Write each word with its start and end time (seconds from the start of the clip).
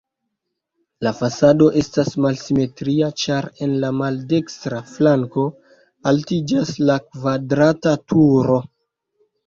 La 1.07 1.11
fasado 1.17 1.67
estas 1.81 2.09
malsimetria, 2.25 3.11
ĉar 3.25 3.49
en 3.67 3.77
la 3.85 3.93
maldekstra 3.99 4.83
flanko 4.95 5.47
altiĝas 6.15 6.77
la 6.91 7.01
kvadrata 7.07 7.99
turo. 8.13 8.63